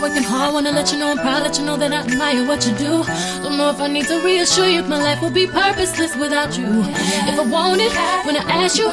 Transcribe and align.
working 0.00 0.22
hard, 0.22 0.54
wanna 0.54 0.72
let 0.72 0.90
you 0.92 0.98
know 0.98 1.10
I'm 1.10 1.18
proud, 1.18 1.42
let 1.42 1.58
you 1.58 1.64
know 1.66 1.76
that 1.76 1.92
I 1.92 1.96
admire 1.96 2.46
what 2.46 2.66
you 2.66 2.72
do. 2.76 3.04
Don't 3.42 3.58
know 3.58 3.68
if 3.68 3.80
I 3.80 3.88
need 3.88 4.06
to 4.06 4.24
reassure 4.24 4.66
you, 4.66 4.82
my 4.84 4.96
life 4.96 5.20
would 5.20 5.34
be 5.34 5.46
purposeless 5.46 6.16
without 6.16 6.56
you. 6.56 6.64
If 6.66 7.38
I 7.38 7.46
want 7.46 7.82
it, 7.82 7.92
when 8.24 8.36
I 8.36 8.64
ask 8.64 8.78
you, 8.78 8.90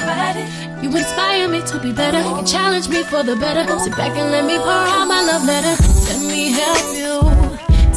you 0.81 0.95
inspire 0.95 1.47
me 1.47 1.61
to 1.61 1.79
be 1.79 1.93
better. 1.93 2.19
You 2.19 2.45
challenge 2.45 2.89
me 2.89 3.03
for 3.03 3.23
the 3.23 3.37
better. 3.37 3.63
Sit 3.79 3.95
back 3.95 4.17
and 4.17 4.31
let 4.31 4.43
me 4.43 4.57
pour 4.57 4.67
out 4.67 5.07
my 5.07 5.23
love 5.23 5.45
letter. 5.45 5.81
Let 6.09 6.19
me 6.19 6.51
help 6.51 6.93
you. 6.93 7.37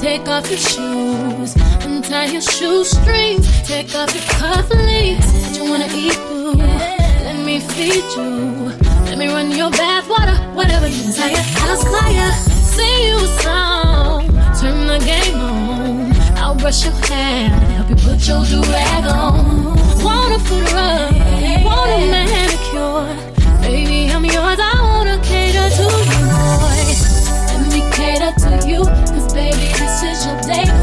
Take 0.00 0.28
off 0.28 0.48
your 0.48 0.58
shoes, 0.58 1.54
untie 2.10 2.32
your 2.32 2.40
shoestrings, 2.40 3.46
take 3.62 3.94
off 3.94 4.12
your 4.12 4.24
cufflinks. 4.34 5.30
What 5.32 5.56
you 5.56 5.70
wanna 5.70 5.88
eat, 5.94 6.16
boo? 6.28 6.54
Let 6.54 7.44
me 7.46 7.60
feed 7.60 8.02
you. 8.16 8.72
Let 9.06 9.16
me 9.16 9.28
run 9.28 9.52
your 9.52 9.70
bath 9.70 10.08
water, 10.08 10.34
whatever 10.54 10.88
you 10.88 11.02
desire. 11.02 11.36
I'll 11.36 11.76
supply 11.76 12.10
sing 12.74 13.02
you 13.06 13.16
a 13.16 13.28
song. 13.42 14.26
Turn 14.58 14.88
the 14.88 14.98
game 15.04 15.36
on. 15.36 16.12
I'll 16.36 16.56
brush 16.56 16.84
your 16.84 16.94
hair, 17.06 17.48
help 17.78 17.90
you 17.90 17.96
put 17.96 18.26
your 18.26 18.44
do 18.44 18.60
rag 18.72 19.04
on. 19.06 19.76
Want 20.02 20.34
a 20.34 20.40
foot 20.40 20.66
rub, 20.72 21.14
want 21.64 21.90
a 21.92 22.00
manicure. 22.10 23.06
Baby, 23.62 24.10
I'm 24.10 24.24
yours. 24.24 24.58
I 24.58 24.74
wanna 24.82 25.18
cater 25.22 25.68
to 25.78 25.86
you, 26.10 26.22
boy. 26.34 26.82
Let 27.46 27.62
me 27.72 27.80
cater 27.94 28.32
to 28.42 28.68
you, 28.68 28.82
cause 28.84 29.32
baby, 29.32 29.66
this 29.78 30.02
is 30.02 30.26
your 30.26 30.40
day. 30.42 30.79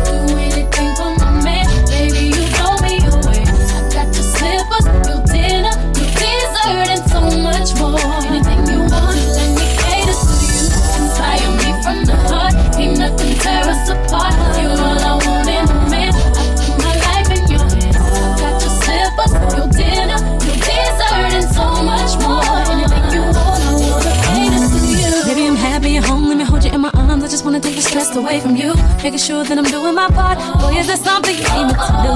Just 27.58 27.66
wanna 27.66 27.76
take 27.76 27.84
the 27.84 27.90
stress 27.90 28.16
away 28.16 28.40
from 28.40 28.56
you. 28.56 28.74
Making 29.04 29.20
sure 29.20 29.44
that 29.44 29.58
I'm 29.58 29.66
doing 29.66 29.96
my 29.96 30.08
part. 30.10 30.38
Boy, 30.60 30.78
is 30.80 30.88
there 30.88 30.98
something 30.98 31.34
you 31.34 31.48
need 31.56 31.68
me 31.68 31.74
to 31.74 31.94
do? 32.06 32.16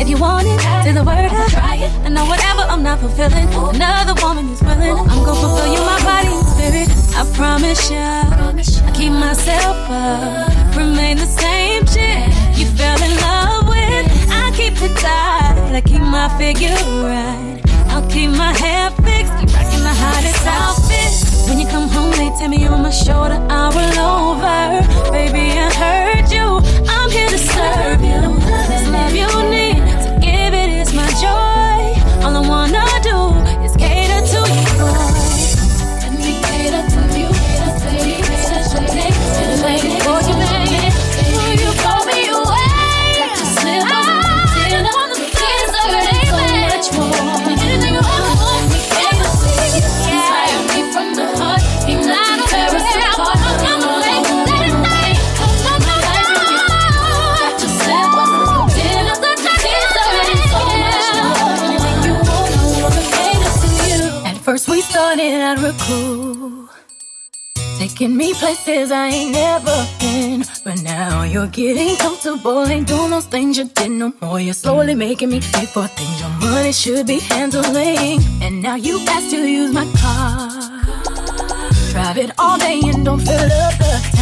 If 0.00 0.08
you 0.08 0.18
want 0.18 0.46
it, 0.46 0.60
say 0.84 0.92
the 0.92 1.04
word. 1.04 1.30
I, 1.56 1.88
I 2.04 2.08
know 2.08 2.24
whatever 2.26 2.62
I'm 2.68 2.82
not 2.82 3.00
fulfilling. 3.00 3.48
Another 3.74 4.14
woman 4.22 4.48
is 4.50 4.60
willing. 4.62 4.96
I'm 4.96 5.24
gonna 5.24 5.40
fulfill 5.40 5.72
you, 5.72 5.80
my 5.80 5.98
body 6.04 6.32
and 6.32 6.46
spirit. 6.46 6.88
I 7.16 7.22
promise 7.36 7.90
you, 7.90 7.96
I 7.98 8.90
keep 8.94 9.12
myself 9.12 9.76
up, 9.90 10.76
remain 10.76 11.16
the 11.18 11.26
same 11.26 11.84
chick 11.86 12.28
you 12.58 12.66
fell 12.76 13.00
in 13.02 13.12
love 13.20 13.68
with. 13.68 14.06
I 14.30 14.52
keep 14.56 14.74
it 14.80 14.94
tight, 14.96 15.72
I 15.72 15.80
keep 15.84 16.00
my 16.00 16.28
figure 16.38 16.76
right. 17.04 17.60
I'll 17.92 18.08
keep 18.08 18.30
my 18.30 18.52
hair 18.56 18.90
fixed, 19.04 19.36
rocking 19.92 20.04
hottest 20.04 20.46
outfit. 20.46 21.48
When 21.48 21.58
you 21.58 21.66
come 21.66 21.88
home, 21.88 22.10
they 22.12 22.30
tell 22.38 22.48
me 22.48 22.66
on 22.66 22.82
my 22.82 22.90
shoulder, 22.90 23.38
I 23.48 23.70
roll 23.74 23.98
over. 24.00 25.12
Baby, 25.12 25.58
I 25.58 25.70
heard 25.72 26.30
you, 26.30 26.60
I'm 26.88 27.10
here 27.10 27.28
to 27.28 27.38
serve 27.38 28.00
you. 28.02 28.20
Love 28.92 29.14
you 29.14 29.50
need, 29.50 29.61
started 65.42 65.60
out 65.60 65.64
real 65.64 65.74
cool, 65.80 66.68
taking 67.78 68.16
me 68.16 68.32
places 68.34 68.90
I 68.92 69.08
ain't 69.08 69.32
never 69.32 69.86
been. 69.98 70.44
But 70.64 70.82
now 70.82 71.22
you're 71.24 71.48
getting 71.48 71.96
comfortable, 71.96 72.66
ain't 72.66 72.86
doing 72.86 73.10
those 73.10 73.26
things 73.26 73.58
you 73.58 73.64
did 73.64 73.90
no 73.90 74.12
more. 74.20 74.40
You're 74.40 74.54
slowly 74.54 74.94
making 74.94 75.30
me 75.30 75.40
pay 75.40 75.66
for 75.66 75.86
things 75.88 76.20
your 76.20 76.30
money 76.50 76.72
should 76.72 77.06
be 77.06 77.18
handling. 77.18 78.20
And 78.40 78.62
now 78.62 78.76
you 78.76 79.00
ask 79.08 79.30
to 79.30 79.48
use 79.48 79.72
my 79.72 79.86
car. 79.96 80.50
Drive 81.90 82.18
it 82.18 82.30
all 82.38 82.58
day 82.58 82.80
and 82.84 83.04
don't 83.04 83.20
fill 83.20 83.52
up 83.64 83.78
the 83.78 84.10
tank. 84.14 84.21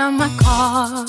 on 0.00 0.14
my 0.14 0.28
car. 0.38 1.06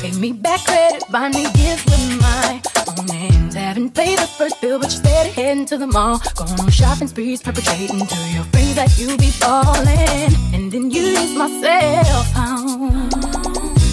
Pay 0.00 0.12
me 0.18 0.32
back 0.32 0.64
credit, 0.64 1.04
buy 1.10 1.28
me 1.28 1.44
gifts 1.52 1.84
with 1.84 2.20
my 2.20 2.60
own 2.98 3.08
hands. 3.08 3.54
Haven't 3.54 3.94
paid 3.94 4.18
the 4.18 4.26
first 4.26 4.60
bill, 4.60 4.78
but 4.78 4.90
you're 4.92 5.02
steady 5.04 5.30
heading 5.30 5.66
to 5.66 5.78
the 5.78 5.86
mall. 5.86 6.20
Going 6.34 6.58
on 6.60 6.70
shopping 6.70 7.08
sprees, 7.08 7.42
perpetrating 7.42 8.06
to 8.06 8.16
your 8.34 8.44
friends 8.52 8.74
that 8.74 8.98
you 8.98 9.16
be 9.16 9.30
falling. 9.30 10.30
And 10.54 10.72
then 10.72 10.90
you 10.90 11.02
use 11.02 11.34
my 11.36 11.48
cell 11.60 12.22
phone. 12.34 13.10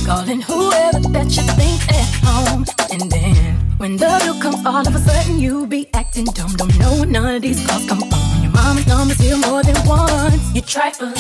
Calling 0.06 0.42
whoever 0.42 1.00
that 1.16 1.30
you 1.36 1.44
think 1.60 1.80
at 1.94 2.10
home. 2.24 2.66
And 2.92 3.12
then 3.12 3.56
when 3.78 3.98
the 3.98 4.10
bill 4.24 4.42
comes, 4.42 4.66
all 4.66 4.88
of 4.88 4.96
a 4.96 5.00
sudden 5.00 5.40
you 5.40 5.68
be 5.68 5.88
acting 5.94 6.26
dumb. 6.26 6.54
Don't 6.54 6.78
know 6.80 7.04
none 7.04 7.36
of 7.36 7.42
these 7.42 7.66
calls 7.68 7.86
come 7.88 8.00
from. 8.00 8.39
Number's 8.78 9.18
here 9.18 9.38
more 9.38 9.64
than 9.64 9.76
once. 9.88 10.54
You 10.54 10.62
trifling, 10.62 11.14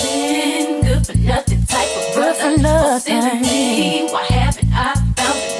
good 0.81 1.05
for 1.05 1.17
nothing 1.17 1.63
type 1.65 1.89
of 1.97 2.13
brother. 2.13 2.57
Nothing. 2.57 4.07
Why 4.11 4.25
haven't 4.29 4.71
I 4.71 4.93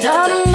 Found 0.02 0.32
another? 0.32 0.49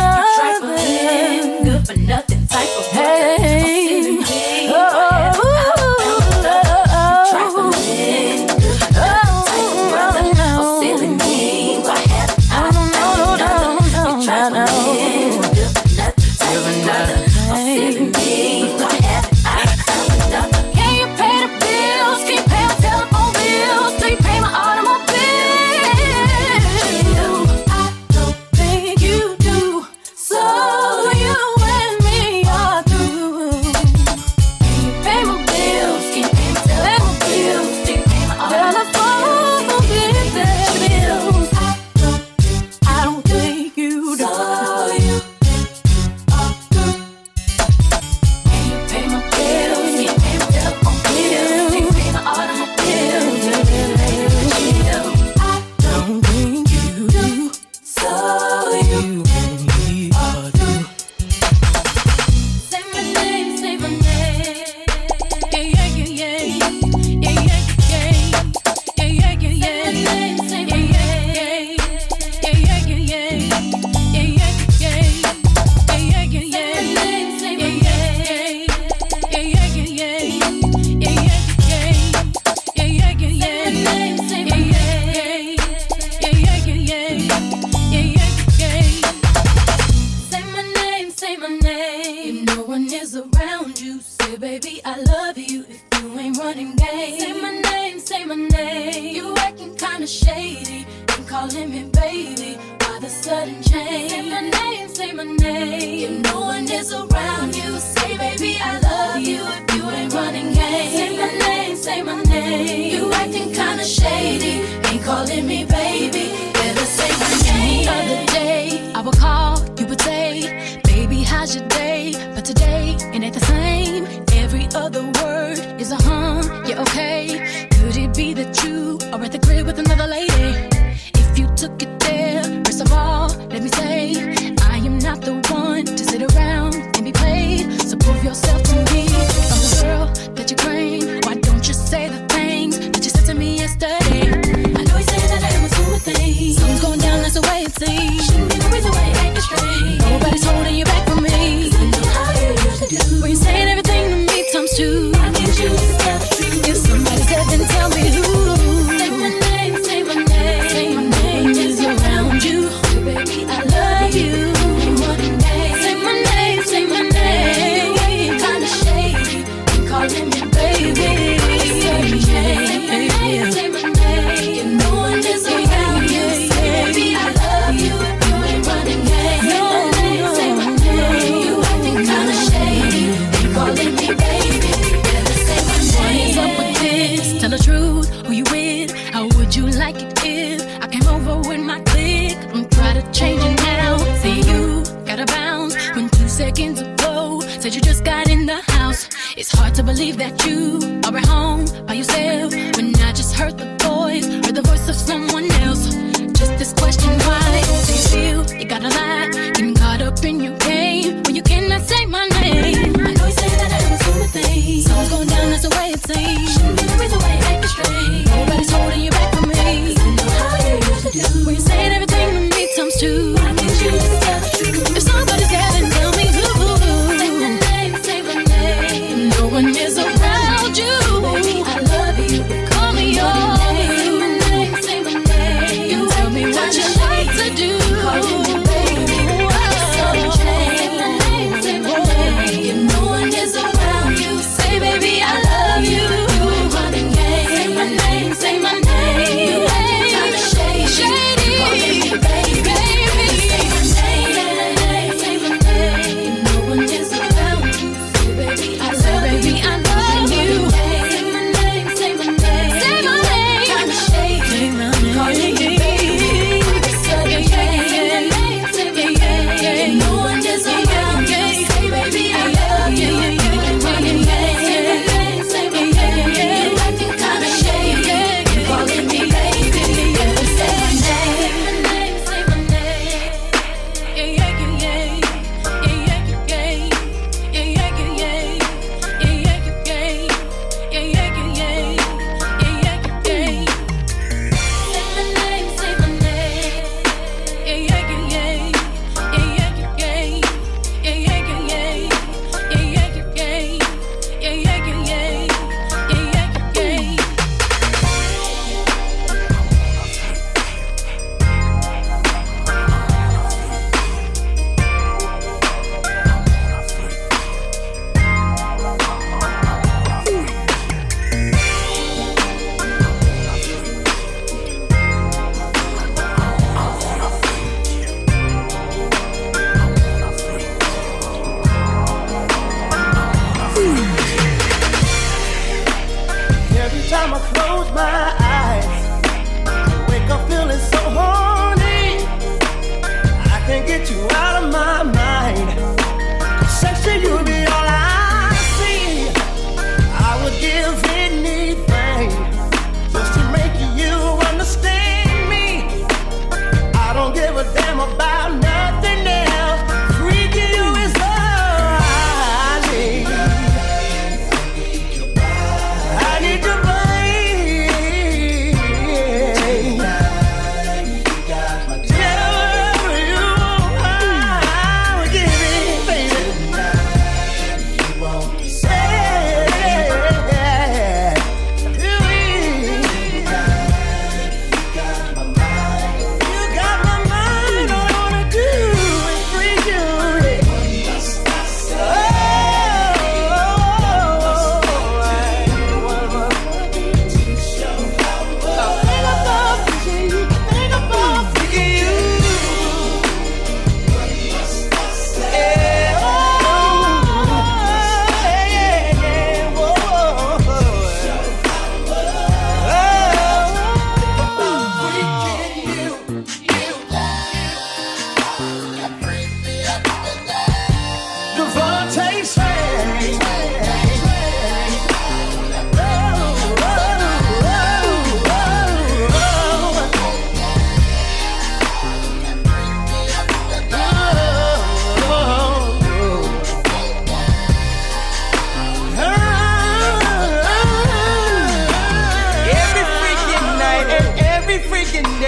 The 147.35 147.41
way 147.49 147.63
it 147.63 147.75
seems. 147.75 148.44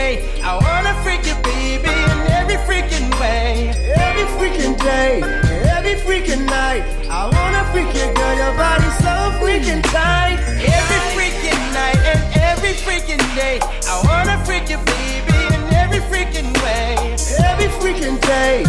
day. 0.07 0.41
I 0.41 0.53
wanna 0.65 0.93
freak 1.03 1.25
you, 1.25 1.35
baby, 1.43 1.95
in 2.11 2.19
every 2.39 2.59
freaking 2.67 3.09
way. 3.19 3.73
Every 4.07 4.27
freaking 4.37 4.75
day, 4.79 5.21
every 5.75 5.95
freaking 6.05 6.45
night. 6.45 6.83
I 7.09 7.23
wanna 7.35 7.63
freak 7.71 7.91
you, 7.99 8.07
girl, 8.17 8.35
your 8.43 8.53
body's 8.63 8.97
so 9.05 9.15
freaking 9.39 9.83
tight. 9.97 10.37
Every 10.79 11.01
freaking 11.15 11.61
night 11.79 11.99
and 12.11 12.21
every 12.49 12.73
freaking 12.85 13.23
day. 13.35 13.59
I 13.93 13.95
wanna 14.09 14.37
freak 14.45 14.69
you, 14.69 14.79
baby, 14.95 15.39
in 15.55 15.61
every 15.81 16.01
freaking 16.11 16.51
way. 16.63 16.95
Every 17.49 17.69
freaking 17.79 18.19
day, 18.21 18.63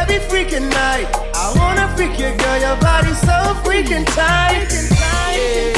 every 0.00 0.20
freaking 0.30 0.68
night. 0.82 1.06
I 1.34 1.46
wanna 1.60 1.86
freak 1.96 2.18
you, 2.22 2.30
girl, 2.42 2.58
your 2.66 2.76
body's 2.88 3.20
so 3.20 3.38
freaking 3.64 4.06
tight. 4.14 4.68
Freaking 4.68 4.88
tight. 4.96 5.36
Yeah. 5.36 5.77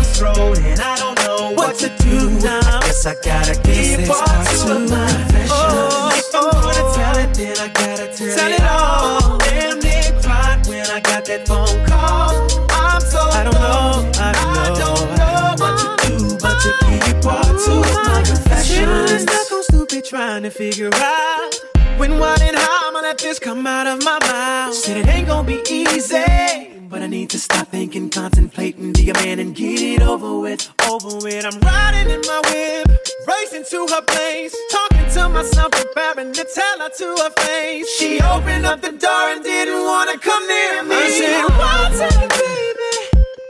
And 0.21 0.29
I'm 0.29 0.65
and 0.65 0.79
I 0.79 0.95
don't 0.97 1.17
know 1.25 1.49
what, 1.55 1.73
what 1.73 1.75
to 1.77 1.89
do 1.97 2.29
now. 2.41 2.59
I 2.59 2.79
guess 2.81 3.07
I 3.07 3.15
gotta 3.15 3.59
keep 3.63 4.07
part 4.07 4.47
two 4.53 4.71
of 4.71 4.87
my 4.87 5.09
confessions. 5.09 5.49
Oh, 5.51 6.11
if 6.13 6.35
I'm 6.35 6.51
gonna 6.51 6.93
tell 6.93 7.17
it, 7.17 7.33
then 7.33 7.57
I 7.57 7.67
gotta 7.69 8.07
tell, 8.15 8.37
tell 8.37 8.51
it 8.53 8.61
all. 8.61 9.37
Damn, 9.39 9.79
they 9.79 10.11
cried 10.21 10.67
when 10.67 10.85
I 10.85 10.99
got 10.99 11.25
that 11.25 11.47
phone 11.47 11.85
call. 11.87 12.45
I'm 12.69 13.01
so 13.01 13.17
I 13.17 13.43
don't 13.43 13.55
know, 13.55 14.11
I 14.21 14.31
don't 14.37 14.53
know, 14.53 14.61
I 14.61 14.77
don't 14.77 15.09
know 15.17 15.55
what 15.57 15.73
to 15.81 15.89
do, 16.07 16.37
but 16.37 16.55
to 16.61 16.69
keep 16.85 17.23
part 17.23 17.57
two 17.65 17.81
of 17.81 18.05
my 18.05 18.21
confessions. 18.23 19.23
Stuck 19.23 19.51
on 19.51 19.63
stupid 19.63 20.05
trying 20.05 20.43
to 20.43 20.51
figure 20.51 20.91
out 20.93 21.49
when, 21.97 22.19
what, 22.19 22.39
and 22.43 22.55
how 22.55 22.89
I'ma 22.89 22.99
let 22.99 23.17
this 23.17 23.39
come 23.39 23.65
out 23.65 23.87
of 23.87 24.03
my 24.05 24.19
mouth. 24.19 24.75
Said 24.75 24.97
it 24.97 25.07
ain't 25.07 25.27
gonna 25.27 25.47
be 25.47 25.63
easy. 25.67 26.70
But 26.91 27.03
I 27.03 27.07
need 27.07 27.29
to 27.29 27.39
stop 27.39 27.69
thinking, 27.69 28.09
contemplating, 28.09 28.91
be 28.91 29.09
a 29.09 29.13
man 29.13 29.39
and 29.39 29.55
get 29.55 29.79
it 29.79 30.01
over 30.01 30.39
with, 30.39 30.69
over 30.89 31.23
with. 31.23 31.45
I'm 31.45 31.57
riding 31.61 32.11
in 32.11 32.19
my 32.27 32.41
whip, 32.51 33.07
racing 33.25 33.63
to 33.71 33.87
her 33.95 34.01
place, 34.01 34.53
talking 34.69 35.09
to 35.13 35.29
myself, 35.29 35.71
preparing 35.71 36.33
to 36.33 36.45
tell 36.53 36.79
her 36.79 36.89
to 36.89 37.15
her 37.23 37.29
face. 37.43 37.87
She 37.97 38.19
opened 38.19 38.65
up 38.65 38.81
the 38.81 38.91
door 38.91 39.23
and 39.31 39.41
didn't 39.41 39.85
wanna 39.85 40.19
come 40.19 40.45
near 40.45 40.83
me. 40.83 40.95
I 40.97 41.09
said, 41.15 41.43
What's 41.55 42.13
it, 42.13 42.29
baby? 42.29 42.91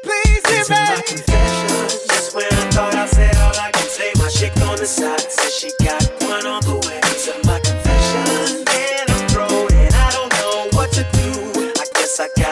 Please 0.04 0.46
hear 0.46 0.66
me. 0.70 0.86
my 0.86 1.02
confession. 1.02 1.68
Just 2.14 2.36
when 2.36 2.46
I 2.46 2.70
thought 2.70 2.94
I 2.94 3.08
said 3.08 3.36
all 3.38 3.58
I 3.58 3.72
can 3.72 3.88
say, 3.90 4.12
my 4.20 4.30
chick 4.30 4.56
on 4.70 4.78
the 4.78 4.86
side 4.86 5.20
said 5.20 5.52
she 5.52 5.72
got 5.84 6.06
one 6.30 6.46
on 6.46 6.62
the 6.62 6.76
way. 6.86 7.02
So 7.18 7.34
my 7.50 7.58
confession, 7.60 8.66
then 8.66 9.10
I'm 9.10 9.22
guess 12.02 12.20
I 12.20 12.28
gotta 12.28 12.36
keep 12.36 12.51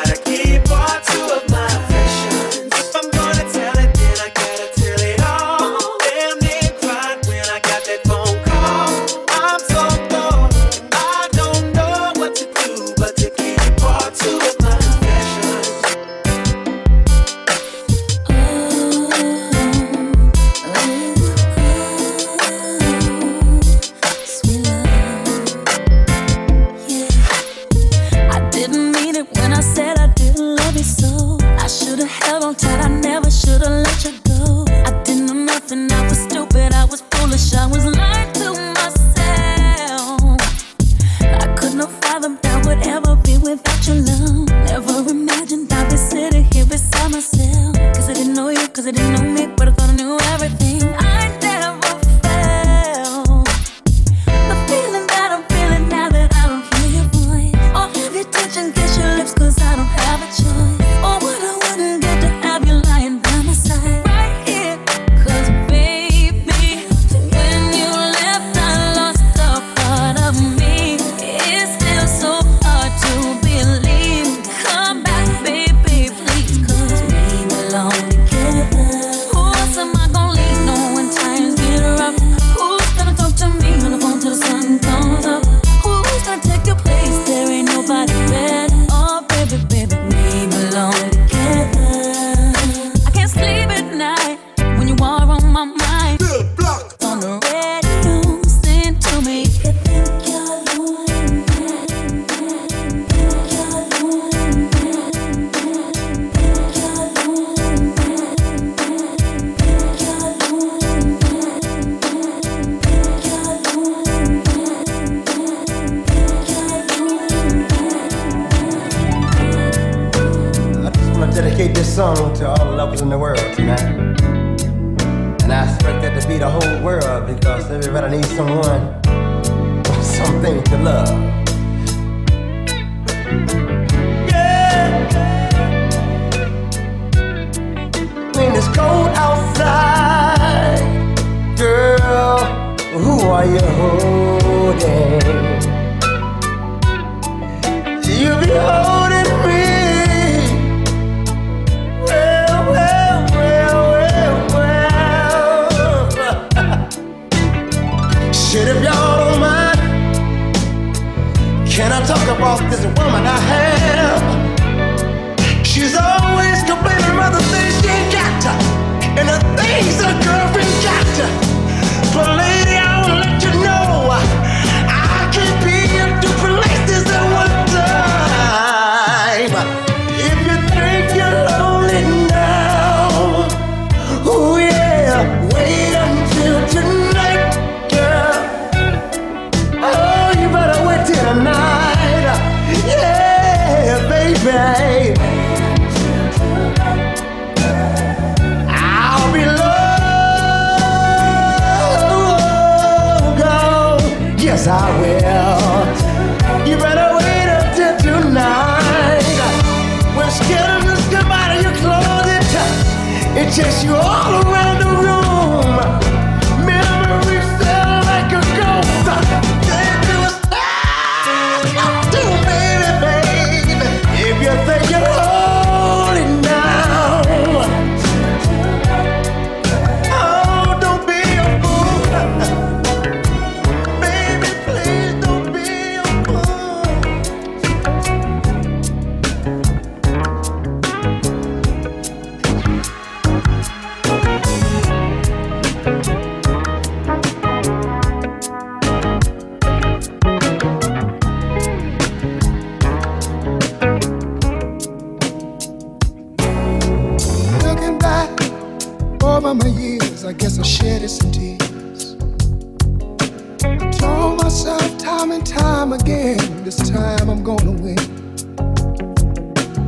time 266.80 267.30
I'm 267.30 267.44
gonna 267.44 267.72
win. 267.72 267.98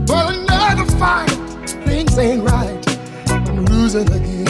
But 0.06 0.36
another 0.36 0.86
fight, 0.97 1.30
things 1.86 2.17
ain't 2.17 2.43
right. 2.43 2.80
I'm 3.30 3.65
losing 3.65 4.10
again. 4.12 4.45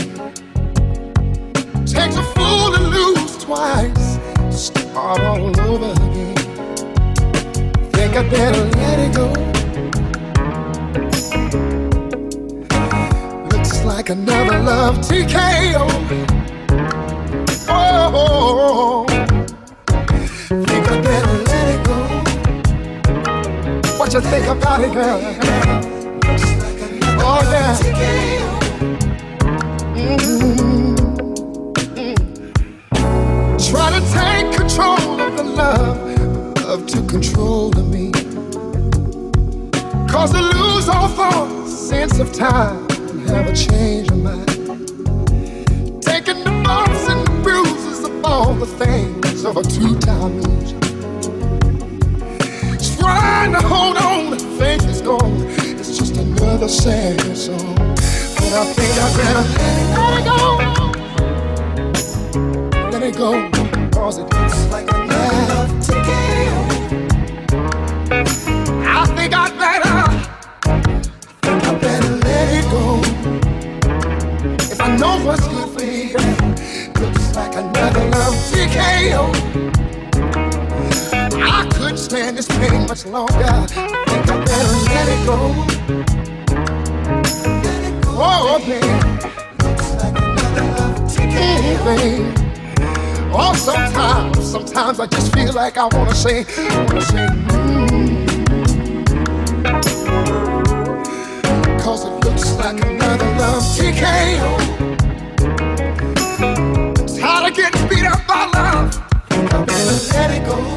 Takes 1.86 2.16
a 2.16 2.24
fool 2.34 2.72
to 2.74 2.82
lose 2.98 3.44
twice. 3.44 4.20
Start 4.50 5.20
all 5.22 5.60
over 5.62 5.92
again. 5.92 6.36
Think 7.92 8.16
I 8.16 8.24
better 8.30 8.64
let 8.78 9.00
it 9.00 9.14
go. 9.16 9.28
Looks 13.56 13.84
like 13.84 14.10
another 14.10 14.60
love 14.60 14.98
TKO. 15.00 15.88
Oh. 17.68 19.11
what 24.14 24.24
you 24.24 24.30
think 24.30 24.48
about 24.48 24.82
it, 24.82 24.92
girl. 24.92 25.20
Oh, 27.24 27.42
yeah. 27.50 27.78
Mmm. 29.96 30.98
Mmm. 31.96 32.16
Try 33.70 33.88
to 33.98 34.02
take 34.12 34.58
control 34.58 35.22
of 35.22 35.38
the 35.38 35.44
love, 35.44 35.98
love 36.66 36.88
to 36.88 37.02
control 37.08 37.78
of 37.78 37.88
me. 37.90 38.12
Cause 40.10 40.32
to 40.32 40.42
lose 40.42 40.90
all 40.90 41.08
thought, 41.08 41.68
sense 41.68 42.20
of 42.20 42.34
time, 42.34 42.88
and 42.90 43.30
have 43.30 43.48
a 43.48 43.56
change 43.56 44.10
of 44.12 44.18
mind. 44.18 44.48
Taking 46.02 46.44
the 46.44 46.62
bumps 46.66 47.08
and 47.08 47.44
bruises 47.44 48.04
of 48.04 48.26
all 48.26 48.54
the 48.56 48.66
things 48.66 49.46
of 49.46 49.56
a 49.56 49.64
two-time 49.64 50.42
loser 50.42 50.81
trying 53.02 53.52
to 53.54 53.62
hold 53.62 53.98
on, 53.98 54.38
faith 54.60 54.88
is 54.88 55.02
gone. 55.02 55.46
It's 55.80 55.98
just 55.98 56.16
another 56.18 56.70
sad 56.70 57.20
song. 57.36 57.76
But 57.76 58.54
I 58.54 58.66
think 58.76 58.94
I'd 59.06 59.16
rather 59.22 59.46
let 59.58 60.14
it 60.20 60.26
go. 60.30 60.40
Let 62.92 63.04
it 63.04 63.16
go, 63.18 63.32
cause 63.90 64.18
it 64.20 64.28
looks 64.34 64.60
like 64.74 64.88
another 64.94 65.42
love 65.52 65.72
to 65.88 65.94
give. 66.08 66.58
I 68.86 69.06
think 69.16 69.32
I'd 69.34 69.54
better, 69.64 69.98
I 71.44 71.70
better 71.82 72.14
let 72.28 72.48
it 72.60 72.66
go. 72.76 72.86
If 74.74 74.80
I 74.80 74.88
know 74.98 75.14
what's 75.26 75.48
good 75.48 75.70
for 75.74 75.84
me, 75.84 76.14
looks 77.02 77.36
like 77.36 77.56
another 77.56 78.06
love 78.10 78.36
TKO 78.52 79.81
stand 82.02 82.38
this 82.38 82.48
pain 82.48 82.88
much 82.88 83.06
longer. 83.06 83.34
I 83.34 83.66
think 83.68 84.30
I 84.30 84.44
better 84.46 84.78
let 84.90 85.08
it 85.08 85.26
go. 85.26 85.38
Let 87.62 87.84
it 87.84 88.04
go 88.04 88.12
oh, 88.22 88.60
babe. 88.66 88.84
Looks 89.64 89.90
like 89.96 90.18
another 90.18 90.66
love 90.78 90.98
ticket, 91.12 91.78
babe. 91.86 92.38
Oh, 93.34 93.54
sometimes, 93.56 94.52
sometimes 94.52 95.00
I 95.00 95.08
just 95.08 95.34
feel 95.34 95.54
like 95.54 95.78
I 95.78 95.88
wanna 95.92 96.16
say, 96.16 96.46
wanna 96.88 97.02
say, 97.02 97.28
mm. 97.28 98.22
Cause 101.82 102.06
it 102.06 102.26
looks 102.26 102.52
like 102.58 102.84
another 102.84 103.30
love 103.38 103.64
TKO. 103.76 104.52
Tired 107.20 107.52
of 107.52 107.56
getting 107.56 107.88
beat 107.88 108.06
up 108.06 108.28
by 108.28 108.46
love. 108.54 108.90
I 109.32 109.66
better 109.66 110.14
let 110.14 110.32
it 110.32 110.46
go. 110.46 110.71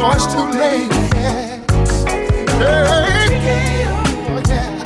Oh, 0.00 0.12
it's 0.14 0.26
too 0.32 0.46
late. 0.56 0.90
Yeah. 1.16 1.58
Hey. 2.58 3.84
Oh, 3.88 4.42
yeah. 4.48 4.82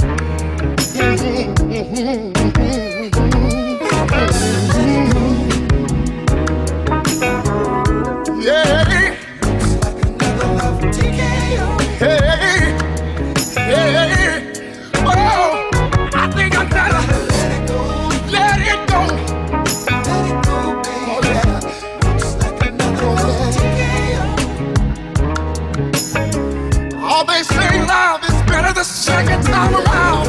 Mm-hmm. 0.97 2.33
time 29.27 29.75
around. 29.75 30.29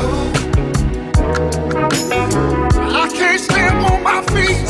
I 3.01 3.09
can't 3.13 3.39
stand 3.39 3.85
on 3.85 4.03
my 4.03 4.21
feet. 4.33 4.69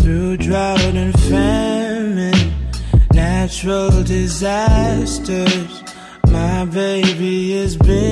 Through 0.00 0.36
drought 0.38 0.80
and 0.80 1.14
famine, 1.20 2.52
natural 3.14 4.02
disasters, 4.02 5.82
my 6.26 6.64
baby 6.64 7.52
is 7.52 7.76
big. 7.76 8.11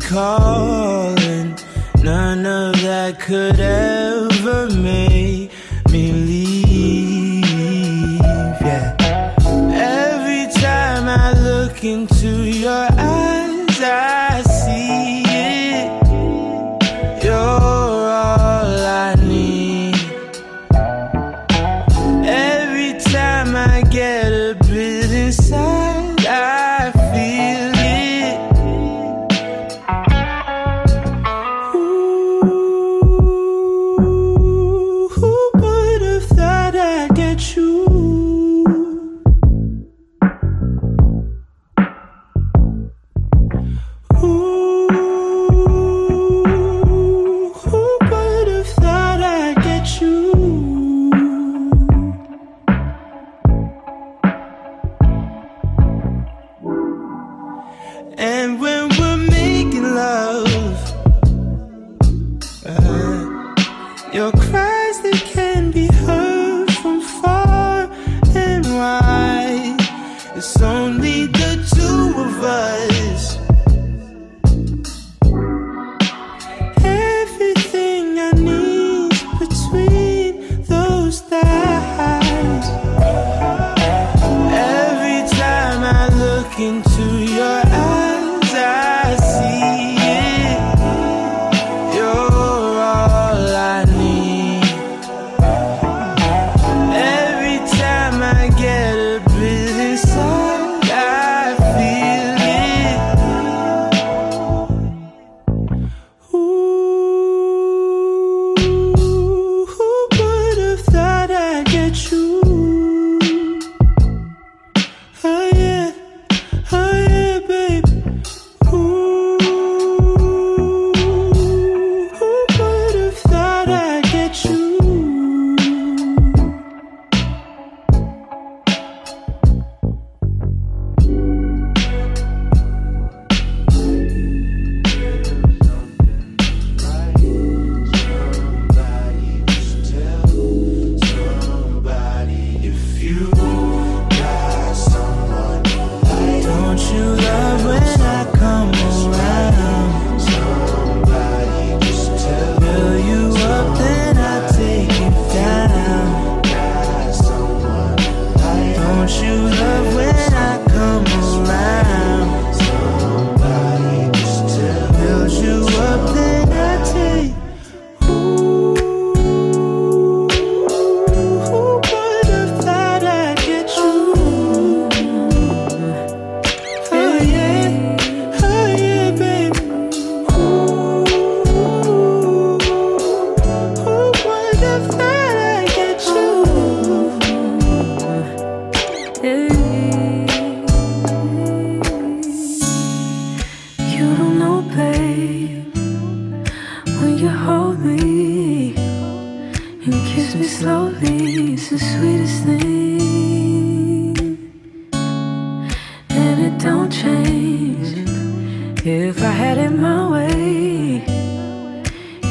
calling. 0.00 1.56
None 2.02 2.46
of 2.46 2.80
that 2.82 3.20
could 3.20 3.60
ever 3.60 4.68
make 4.70 5.50
me 5.90 6.12
leave. 6.12 7.44
Yeah. 8.60 8.96
Every 9.72 10.52
time 10.60 11.08
I 11.08 11.32
look 11.34 11.84
into 11.84 12.44
your 12.44 12.88
eyes. 12.92 13.29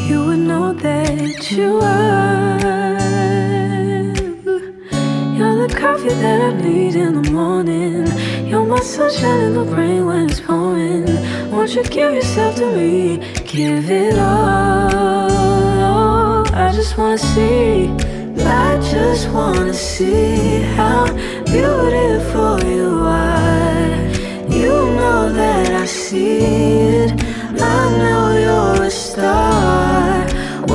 you 0.10 0.26
would 0.26 0.39
know 0.39 0.74
that 0.74 1.52
you 1.52 1.80
are. 1.84 2.60
You're 5.38 5.67
the 5.67 5.74
coffee 5.78 6.15
that 6.24 6.41
I 6.41 6.52
need 6.60 6.95
in 6.95 7.22
the 7.22 7.32
morning. 7.32 8.08
You're 8.48 8.65
my 8.65 8.80
sunshine 8.80 9.41
in 9.48 9.54
the 9.54 9.65
rain 9.65 10.08
when 10.08 10.28
it's 10.30 10.39
pouring. 10.39 11.06
Won't 11.52 11.76
you 11.76 11.84
give 11.84 12.13
yourself 12.15 12.56
to 12.56 12.65
me? 12.76 13.17
Give 13.45 13.88
it 13.91 14.17
all. 14.17 15.30
I 16.56 16.72
just 16.74 16.98
wanna 16.98 17.19
see. 17.19 17.89
I 18.65 18.80
just 18.93 19.30
wanna 19.30 19.76
see 19.76 20.62
how 20.78 21.06
beautiful 21.45 22.63
you 22.63 22.89
are. 23.04 24.10
You 24.62 24.74
know 25.00 25.32
that 25.32 25.72
I 25.84 25.86
see 25.86 26.39
it. 27.04 27.12
I 27.62 27.98
know. 28.00 28.18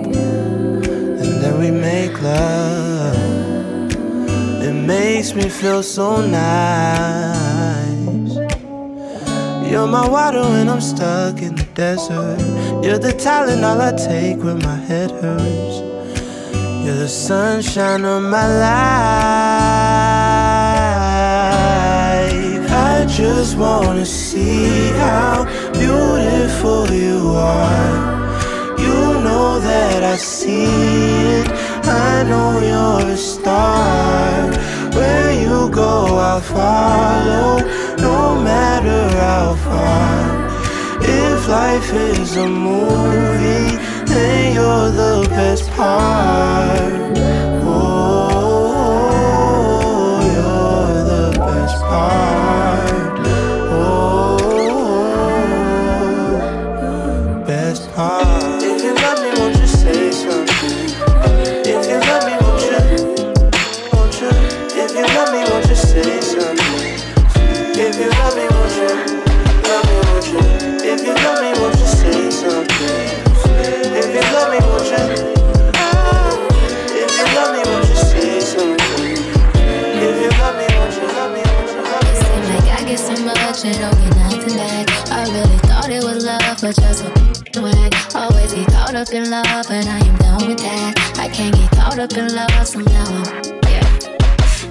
and 1.20 1.32
then 1.42 1.54
we 1.58 1.70
make 1.70 2.14
love, 2.22 3.16
it 4.68 4.72
makes 4.72 5.34
me 5.34 5.50
feel 5.50 5.82
so 5.82 6.08
nice. 6.26 7.26
You're 9.70 9.90
my 9.98 10.08
water 10.08 10.40
when 10.40 10.70
I'm 10.70 10.80
stuck 10.80 11.42
in 11.42 11.56
the 11.56 11.68
desert. 11.74 12.40
You're 12.82 13.02
the 13.08 13.12
Tylenol 13.24 13.80
I 13.88 13.92
take 14.10 14.38
when 14.42 14.58
my 14.60 14.78
head 14.88 15.10
hurts. 15.22 15.76
You're 16.82 17.00
the 17.04 17.08
sunshine 17.08 18.04
of 18.06 18.22
my 18.22 18.46
life 18.66 20.45
just 23.16 23.56
wanna 23.56 24.04
see 24.04 24.90
how 24.90 25.46
beautiful 25.72 26.86
you 26.92 27.30
are. 27.34 28.76
You 28.78 28.98
know 29.24 29.58
that 29.58 30.04
I 30.04 30.16
see 30.16 30.64
it. 31.40 31.48
I 31.84 32.24
know 32.24 32.60
you're 32.60 33.12
a 33.14 33.16
star. 33.16 34.50
Where 34.92 35.32
you 35.32 35.70
go, 35.70 36.18
I'll 36.28 36.42
follow, 36.42 37.60
no 37.96 38.38
matter 38.38 39.08
how 39.16 39.54
far. 39.64 41.00
If 41.00 41.48
life 41.48 41.90
is 41.94 42.36
a 42.36 42.46
movie, 42.46 43.78
then 44.04 44.54
you're 44.56 44.90
the 44.90 45.26
best 45.30 45.70
part. 45.70 47.55
Up 88.96 89.12
in 89.12 89.28
love, 89.30 89.70
and 89.70 89.88
I 89.88 89.98
am 89.98 90.16
done 90.16 90.48
with 90.48 90.58
that. 90.58 90.94
I 91.18 91.28
can't 91.28 91.54
get 91.54 91.70
caught 91.72 91.98
up 91.98 92.12
in 92.16 92.34
love, 92.34 92.66
so 92.66 92.80
now 92.80 93.04
I'm, 93.04 93.44
yeah. 93.68 93.84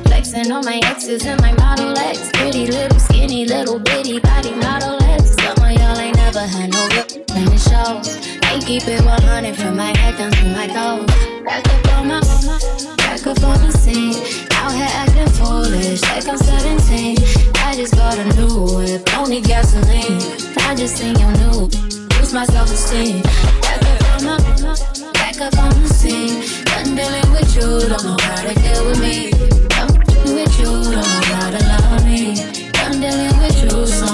Flexing 0.10 0.52
on 0.52 0.66
my 0.66 0.80
exes 0.84 1.24
and 1.26 1.40
my 1.42 1.54
Model 1.54 1.96
X. 1.96 2.32
Pretty 2.34 2.66
little 2.66 3.00
skinny 3.00 3.46
little 3.46 3.78
bitty 3.78 4.20
body 4.20 4.50
Model 4.56 4.98
X. 5.04 5.36
Some 5.38 5.62
of 5.62 5.72
y'all 5.78 6.00
ain't 6.00 6.18
never 6.18 6.42
had 6.42 6.74
no 6.74 6.82
real 6.90 7.06
in 7.38 7.46
the 7.54 7.60
show. 7.70 8.02
I 8.50 8.58
keep 8.66 8.88
it 8.88 9.06
100 9.06 9.56
from 9.58 9.78
my 9.78 9.96
head 9.96 10.18
down 10.18 10.32
to 10.32 10.46
my 10.58 10.68
toes. 10.74 11.06
Back 11.46 11.68
up 11.70 11.94
on 11.94 12.08
my, 12.08 12.20
back 12.98 13.28
up 13.28 13.44
on 13.46 13.62
the 13.62 13.72
scene. 13.78 14.18
Out 14.58 14.74
here 14.74 14.90
acting 14.90 15.30
foolish 15.38 16.02
like 16.02 16.28
I'm 16.28 16.38
17. 16.38 17.18
I 17.62 17.76
just 17.76 17.94
bought 17.94 18.18
a 18.18 18.26
new 18.42 18.74
whip, 18.74 19.06
need 19.30 19.46
gasoline. 19.46 20.18
I 20.66 20.74
just 20.74 20.98
seen 20.98 21.14
your 21.20 21.32
new, 21.38 21.70
lose 22.18 22.34
my 22.34 22.46
self-esteem. 22.46 23.22
Back 23.62 23.85
back 24.26 25.40
up 25.42 25.58
on 25.58 25.84
the 25.84 25.90
scene. 25.90 26.42
Done 26.66 26.96
dealing 26.96 27.32
with 27.32 27.56
you, 27.56 27.90
don't 27.90 28.04
know 28.04 28.18
how 28.22 28.42
to 28.42 28.54
deal 28.54 28.86
with 28.86 29.00
me. 29.00 29.32
I'm 29.72 29.88
with 30.34 30.60
you, 30.60 30.66
don't 30.66 30.92
know 30.92 31.02
how 31.02 31.50
to 31.52 31.62
love 31.72 32.06
me. 32.06 32.36
Done 32.72 33.00
dealing 33.02 33.38
with 33.40 33.64
you, 33.64 33.86
so 33.86 34.05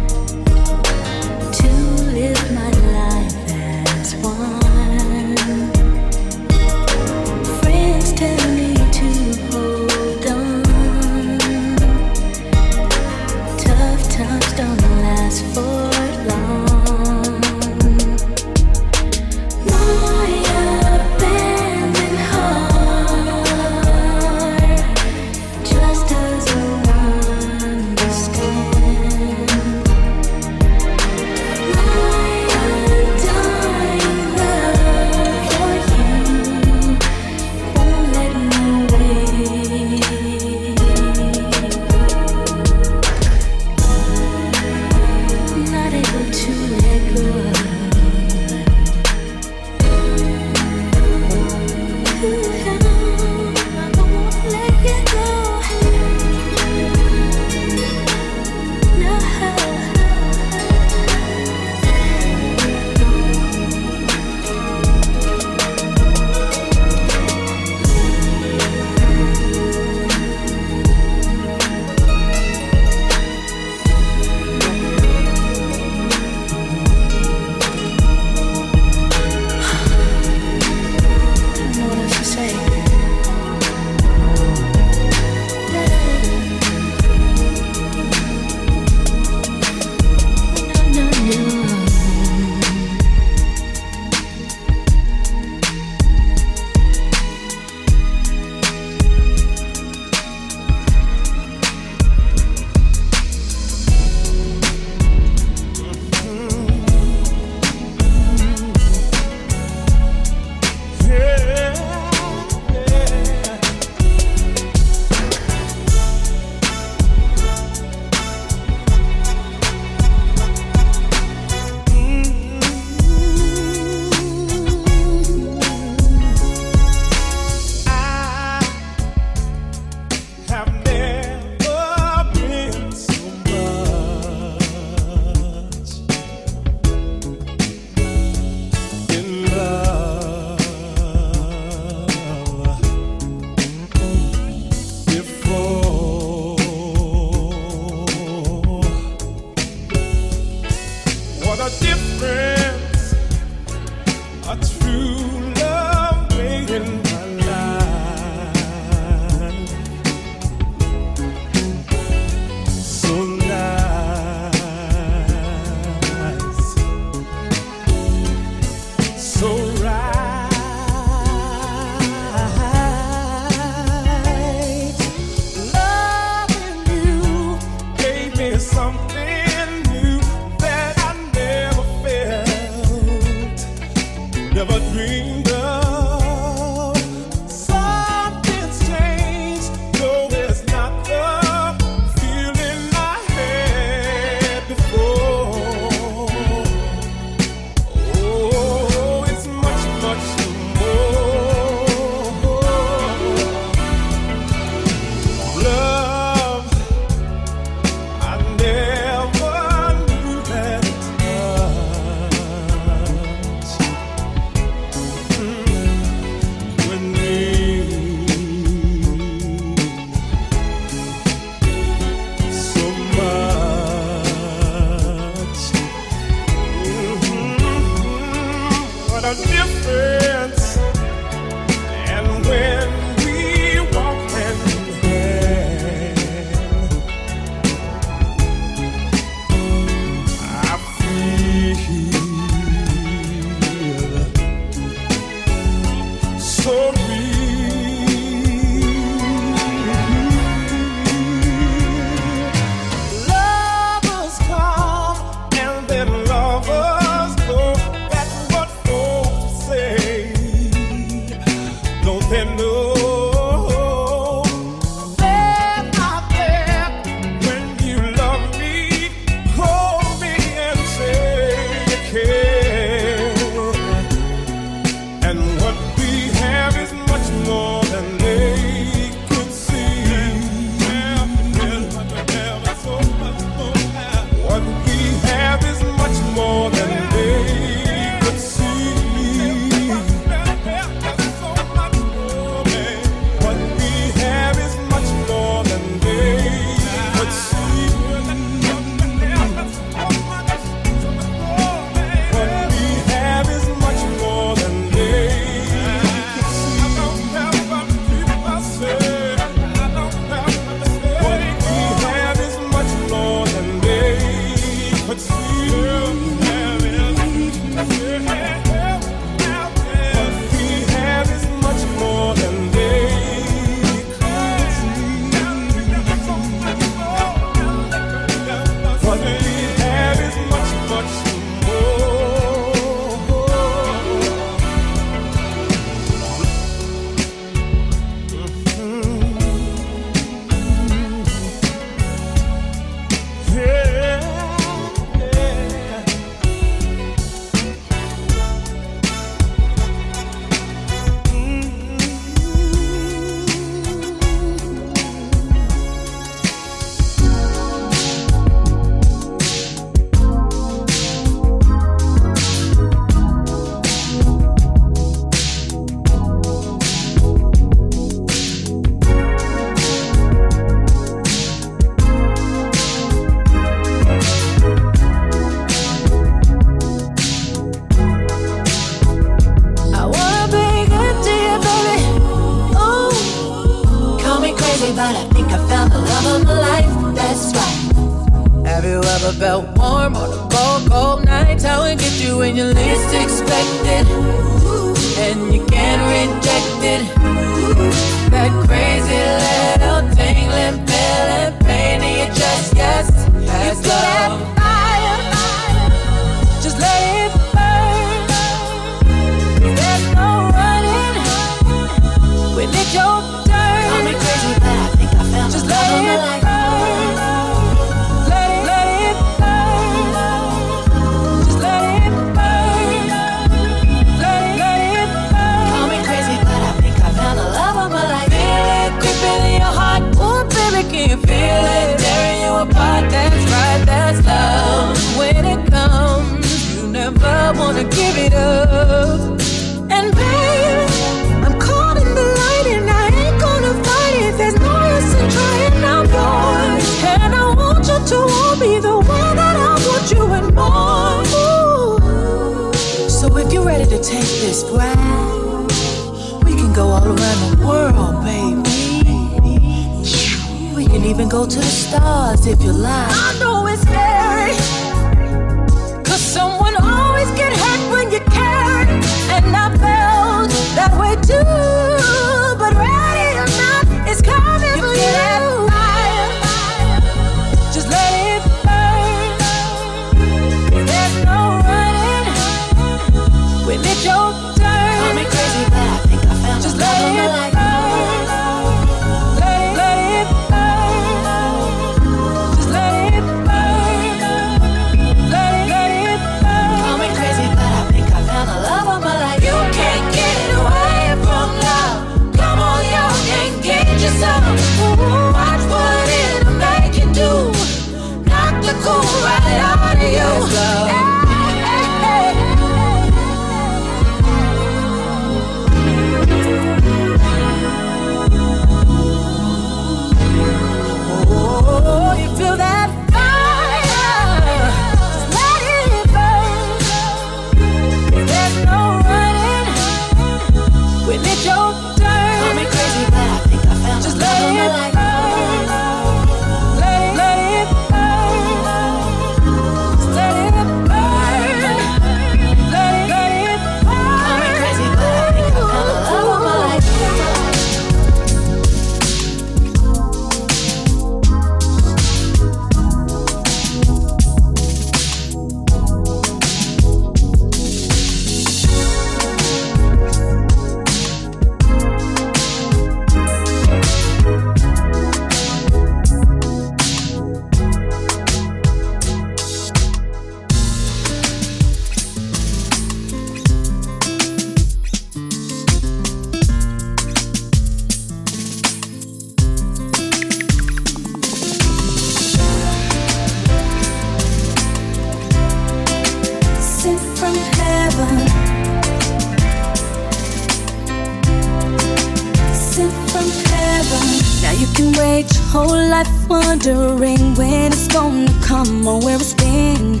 where 598.96 599.16
it's 599.16 599.34
been. 599.34 600.00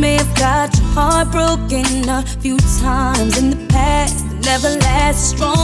May 0.00 0.14
have 0.14 0.34
got 0.36 0.76
your 0.78 0.88
heart 0.94 1.32
broken 1.32 2.08
a 2.08 2.22
few 2.40 2.56
times 2.80 3.36
in 3.38 3.50
the 3.50 3.66
past, 3.68 4.24
but 4.28 4.46
never 4.46 4.70
last 4.78 5.30
strong 5.30 5.57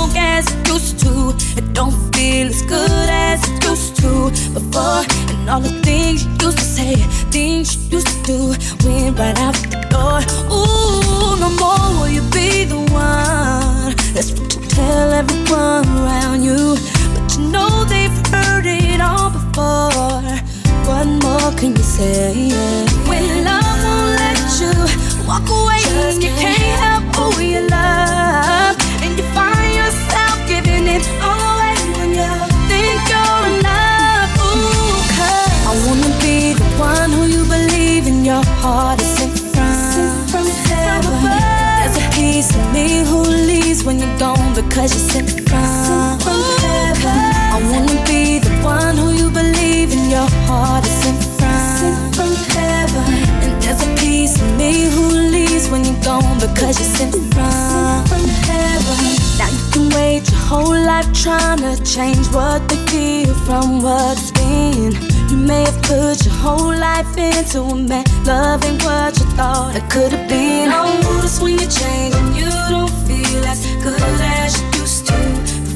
From 63.64 63.80
what's 63.80 64.30
been, 64.32 64.92
You 65.30 65.38
may 65.38 65.64
have 65.64 65.80
put 65.84 66.22
your 66.26 66.34
whole 66.34 66.76
life 66.76 67.16
into 67.16 67.62
a 67.62 67.74
man, 67.74 68.04
loving 68.26 68.78
what 68.80 69.18
you 69.18 69.24
thought 69.38 69.74
it 69.74 69.88
could 69.88 70.12
have 70.12 70.28
been. 70.28 70.68
I 70.68 71.00
Notice 71.00 71.40
when 71.40 71.52
you 71.52 71.66
change 71.66 72.14
and 72.14 72.36
you 72.36 72.50
don't 72.68 72.92
feel 73.08 73.42
as 73.46 73.64
good 73.82 74.20
as 74.20 74.60
you 74.60 74.80
used 74.82 75.06
to 75.06 75.16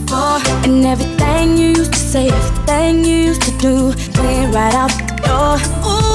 before. 0.04 0.38
And 0.68 0.84
everything 0.84 1.56
you 1.56 1.68
used 1.68 1.94
to 1.94 1.98
say, 1.98 2.28
everything 2.28 3.06
you 3.06 3.16
used 3.30 3.42
to 3.48 3.52
do, 3.56 3.74
went 4.20 4.54
right 4.54 4.74
out 4.74 4.90
the 4.90 5.22
door. 5.24 5.90
Ooh. 5.90 6.07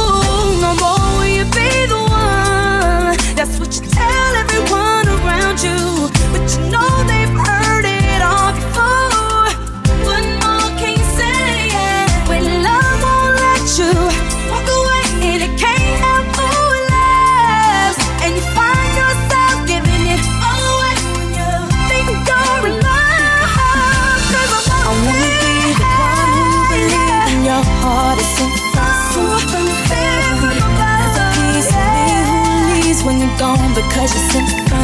Cause 33.93 34.13
you're 34.15 34.29
sent 34.31 34.49
from, 34.69 34.79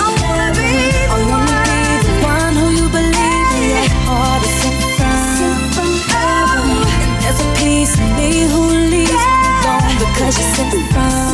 I 0.00 0.08
wanna 0.22 0.50
be 0.56 0.72
I 1.12 1.16
be 1.68 2.06
the 2.06 2.14
one. 2.24 2.54
who 2.56 2.66
you 2.78 2.88
believe 2.88 3.52
in. 3.60 3.70
Your 3.70 3.88
heart 4.08 4.42
is 4.42 4.54
sent 4.62 4.80
from, 4.96 5.90
heaven 6.12 6.80
And 7.04 7.12
there's 7.22 7.40
a 7.40 7.48
piece 7.60 7.94
of 7.94 8.08
me 8.16 8.48
who 8.52 8.62
leaves 8.92 9.12
alone 9.12 9.98
Because 10.00 10.38
you're 10.38 10.54
sent 10.56 10.72
from 10.92 11.31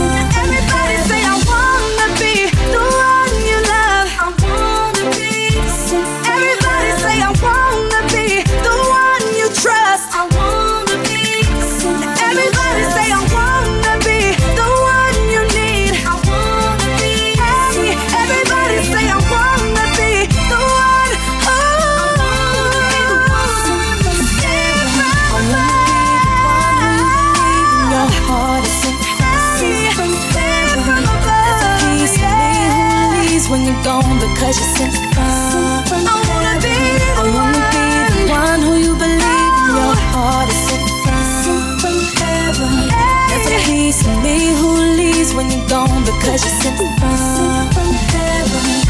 because 34.38 34.56
you're 34.60 34.78
from. 35.14 36.06
I 36.06 36.14
wanna 36.30 36.54
be, 36.62 36.76
the 36.98 37.10
I 37.18 37.24
wanna 37.34 37.62
be 37.74 37.86
the 38.14 38.30
one 38.30 38.60
who 38.62 38.74
you 38.76 38.94
believe 38.94 39.54
your 39.66 39.94
heart 40.14 40.48
is 40.48 40.60
sent 40.68 40.86
from. 41.02 41.98
heaven. 42.22 42.86
There's 43.28 43.46
a 43.50 43.58
piece 43.66 44.06
of 44.06 44.22
me 44.22 44.54
who 44.54 44.70
leaves 44.94 45.34
when 45.34 45.50
you're 45.50 45.66
gone 45.68 46.04
because 46.04 46.44
you're 46.46 46.60
sent 46.62 46.78
from. 46.78 47.90
heaven. 48.14 48.87